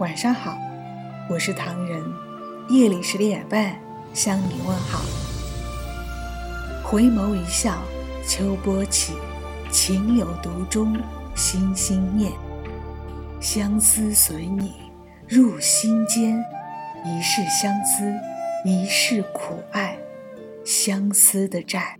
[0.00, 0.56] 晚上好，
[1.28, 2.02] 我是唐人，
[2.70, 3.78] 夜里十点半
[4.14, 5.02] 向你问好。
[6.82, 7.82] 回眸一笑，
[8.26, 9.12] 秋波起，
[9.70, 10.96] 情有独钟，
[11.34, 12.32] 心心念。
[13.42, 14.72] 相思随你
[15.28, 16.42] 入心间，
[17.04, 18.10] 一世相思，
[18.64, 19.98] 一世苦爱，
[20.64, 21.98] 相思的债。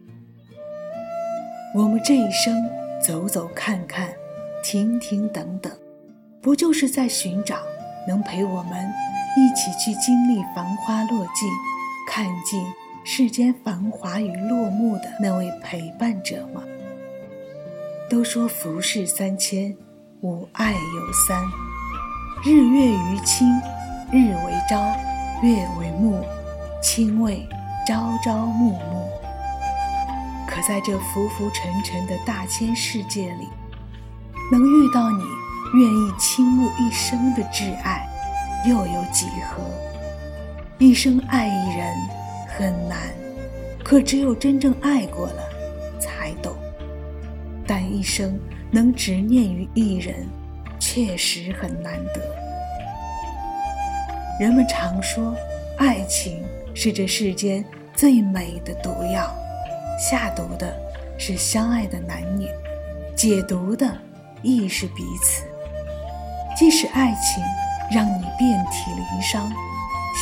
[1.74, 2.66] 我们这一生
[3.06, 4.08] 走走看看，
[4.64, 5.70] 停停等等，
[6.40, 7.58] 不就是在寻找？
[8.06, 8.92] 能陪我们
[9.36, 11.48] 一起去经历繁花落尽，
[12.08, 12.64] 看尽
[13.04, 16.62] 世间繁华与落幕的那位陪伴者吗？
[18.08, 19.76] 都说浮世三千，
[20.22, 21.42] 吾爱有三：
[22.44, 23.48] 日月于亲，
[24.10, 24.96] 日为朝，
[25.42, 26.24] 月为暮，
[26.82, 27.46] 卿为
[27.86, 29.08] 朝朝暮暮。
[30.48, 33.48] 可在这浮浮沉沉的大千世界里，
[34.50, 35.22] 能遇到你。
[35.72, 38.08] 愿意倾慕一生的挚爱，
[38.66, 39.62] 又有几何？
[40.78, 41.94] 一生爱一人
[42.48, 42.98] 很难，
[43.84, 45.42] 可只有真正爱过了，
[46.00, 46.56] 才懂。
[47.66, 48.36] 但一生
[48.70, 50.26] 能执念于一人，
[50.80, 52.20] 确实很难得。
[54.40, 55.36] 人们常说，
[55.78, 56.42] 爱情
[56.74, 59.32] 是这世间最美的毒药，
[60.00, 60.74] 下毒的
[61.16, 62.48] 是相爱的男女，
[63.14, 63.96] 解毒的
[64.42, 65.44] 亦是彼此。
[66.56, 67.42] 即使爱情
[67.90, 69.50] 让你遍体鳞伤，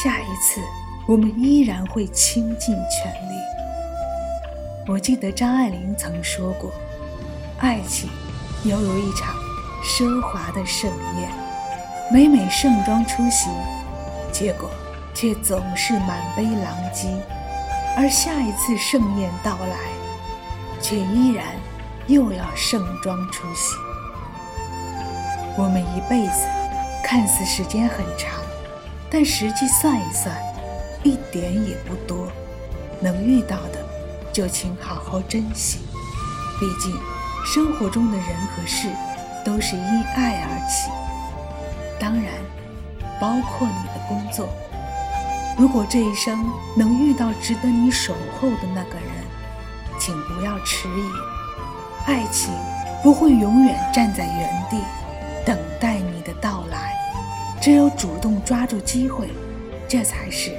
[0.02, 0.60] 下一次
[1.06, 3.38] 我们依然会倾尽全力。
[4.86, 6.70] 我记得张爱玲曾说过
[7.58, 8.08] ：“爱情
[8.64, 9.34] 犹如一场
[9.84, 11.28] 奢华的盛宴，
[12.12, 13.50] 每每盛装出席，
[14.32, 14.70] 结果
[15.14, 17.08] 却总是满杯狼藉；
[17.96, 19.76] 而下一次盛宴到来，
[20.80, 21.44] 却依然
[22.06, 23.74] 又要盛装出席。”
[25.58, 26.46] 我们一辈子
[27.02, 28.40] 看似时间很长，
[29.10, 30.32] 但实际算一算，
[31.02, 32.28] 一点也不多。
[33.00, 33.84] 能遇到的，
[34.32, 35.80] 就请好好珍惜。
[36.60, 36.96] 毕竟，
[37.44, 38.88] 生活中的人和事
[39.44, 40.92] 都是因爱而起。
[41.98, 42.34] 当然，
[43.20, 44.48] 包括你的工作。
[45.58, 49.10] 如果这一生能遇到值得你守候的那个人，
[49.98, 51.10] 请不要迟疑。
[52.06, 52.52] 爱情
[53.02, 54.80] 不会永远站在原地。
[57.60, 59.28] 只有主动抓住机会，
[59.88, 60.52] 这才是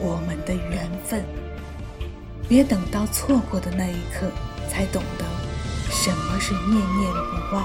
[0.00, 1.24] 我们的缘分。
[2.46, 4.30] 别等到错过的那一刻，
[4.68, 5.24] 才懂得
[5.90, 7.64] 什么是念念不忘，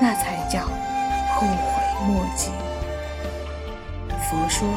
[0.00, 0.60] 那才叫
[1.34, 2.50] 后悔莫及。
[4.30, 4.68] 佛说，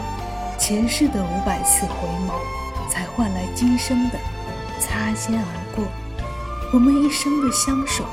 [0.58, 4.18] 前世的五百次回眸，才换来今生的
[4.80, 5.86] 擦肩而过。
[6.74, 8.04] 我们一生的相守，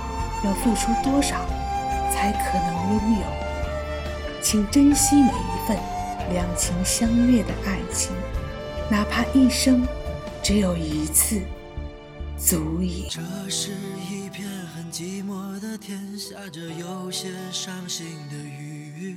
[0.44, 1.36] 要付出多少？
[2.12, 3.41] 才可能拥有，
[4.42, 5.78] 请珍惜每一份
[6.32, 8.10] 两情相悦的爱情，
[8.90, 9.86] 哪怕一生
[10.42, 11.40] 只有一次，
[12.36, 13.06] 足矣。
[13.08, 13.70] 这是
[14.10, 19.16] 一片很寂寞的天，下着有些伤心的雨。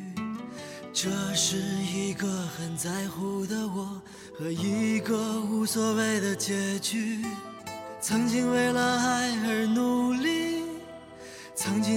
[0.93, 3.99] 这是一个很在乎的我
[4.37, 7.25] 和一个无所谓的结局。
[7.99, 10.61] 曾经为了爱而努力。
[11.57, 11.94] 曾经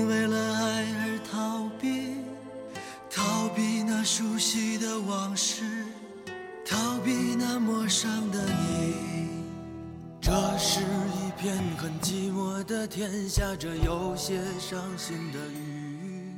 [12.89, 16.33] 天，下着有些伤心的雨。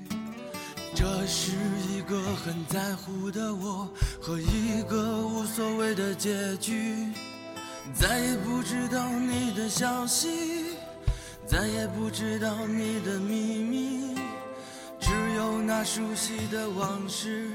[0.95, 1.53] 这是
[1.89, 3.89] 一个很在乎的我
[4.21, 7.09] 和一个无所谓的结局，
[7.95, 10.77] 再也不知道你的消息。
[11.47, 14.15] 再也不知道你的秘密，
[15.01, 17.51] 只有那熟悉的往事，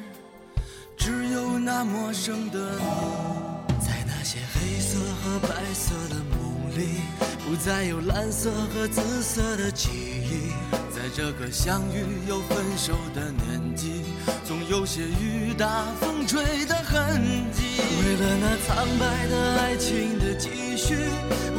[0.97, 3.75] 只有那陌生的你。
[3.79, 6.99] 在那些黑色和白色的梦里，
[7.47, 10.51] 不再有蓝色和紫色的记忆。
[10.89, 14.01] 在这个相遇又分手的年纪，
[14.43, 17.21] 总有些雨打风吹的痕
[17.53, 17.79] 迹。
[18.01, 20.95] 为了那苍白的爱情的继续，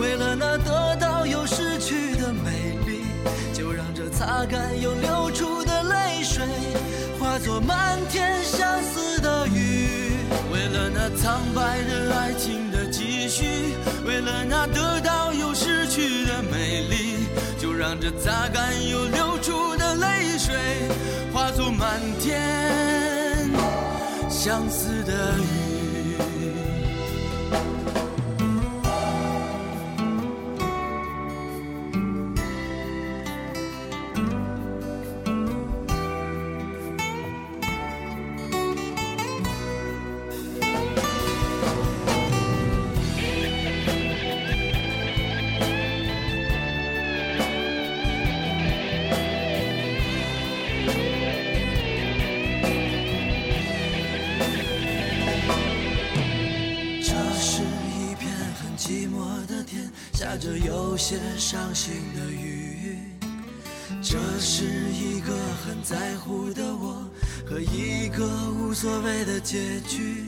[0.01, 3.05] 为了那得到又失去的美丽，
[3.55, 4.07] 就让这。
[4.17, 6.43] 擦干又流出的泪水，
[7.21, 10.17] 化作漫天相思的雨。
[10.51, 13.45] 为了那苍白的爱情的继续，
[14.07, 15.26] 为了那得到，
[17.89, 20.57] 让这擦干又流出的泪水，
[21.33, 23.49] 化作满天
[24.29, 25.66] 相思的雨。
[60.97, 62.97] 有些伤心的雨。
[64.03, 67.07] 这是一个很在乎的我
[67.47, 70.25] 和一个无所谓的结局。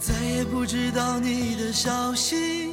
[0.00, 2.70] 再也不知道你的消息，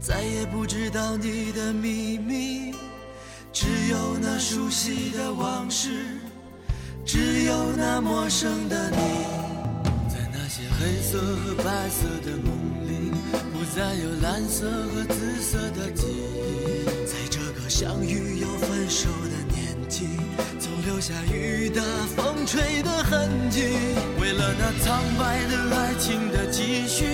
[0.00, 2.74] 再也不知道你的秘密，
[3.52, 6.18] 只有那熟悉的往事，
[7.06, 8.96] 只有那陌生的你。
[10.12, 12.52] 在那些黑色和白色的梦
[12.88, 13.12] 里，
[13.52, 15.93] 不再有蓝色和紫色的。
[17.76, 20.06] 相遇又分手的年纪，
[20.60, 21.82] 总留下雨打
[22.14, 23.62] 风吹的痕迹。
[24.20, 27.04] 为了那苍白的爱情的继续，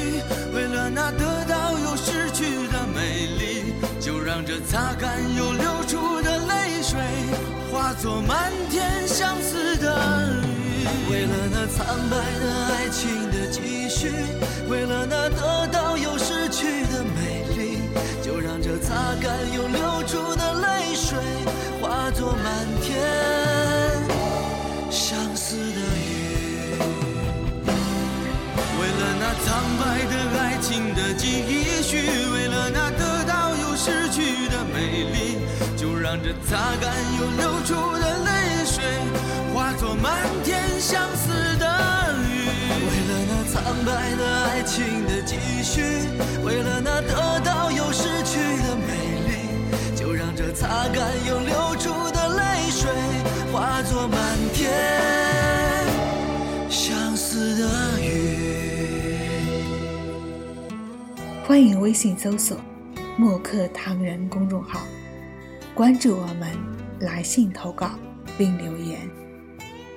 [0.55, 7.01] 为了那得到又失去的美丽，就让这擦干又流出的泪水，
[7.73, 11.11] 化作漫天相思的雨。
[11.11, 14.11] 为了那苍白的爱情的继续，
[14.69, 17.79] 为了那得到又失去的美丽，
[18.23, 19.40] 就让这擦干
[36.13, 38.83] 让这擦干又流出的泪水，
[39.55, 41.65] 化作漫天相思的
[42.27, 42.51] 雨。
[42.83, 46.09] 为了那苍白的爱情的继续，
[46.43, 52.91] 为了那得到又失去的美丽，就让这擦干又流出的泪水，
[53.53, 54.69] 化作漫天
[56.69, 59.21] 相思的雨。
[61.47, 62.57] 欢迎微信搜索
[63.17, 64.81] “墨客唐人”公众号，
[65.75, 66.51] 关注我们，
[67.01, 67.93] 来信投稿
[68.37, 69.09] 并留言，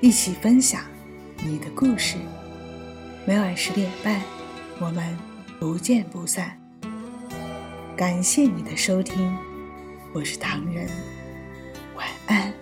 [0.02, 0.82] 一起分享
[1.44, 2.16] 你的故事。
[3.26, 4.22] 每晚十点半，
[4.80, 5.18] 我们
[5.60, 6.58] 不见不散。
[7.98, 9.36] 感谢你的收听，
[10.14, 10.88] 我是唐人，
[11.96, 12.54] 晚安。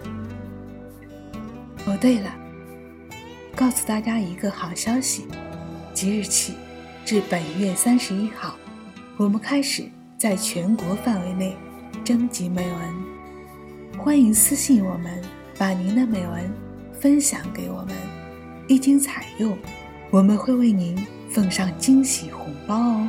[1.86, 2.34] 哦，对了，
[3.56, 5.28] 告诉大家一个好消息，
[5.94, 6.56] 即日起
[7.06, 8.56] 至本月三十一号。
[9.18, 9.84] 我们开始
[10.18, 11.56] 在全国范围内
[12.04, 12.80] 征集美文，
[13.98, 15.22] 欢迎私信我们，
[15.58, 16.52] 把您的美文
[17.00, 17.96] 分享给我们。
[18.68, 19.56] 一经采用，
[20.10, 20.98] 我们会为您
[21.30, 23.08] 奉上惊喜红包哦。